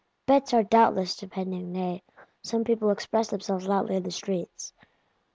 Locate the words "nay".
1.71-2.01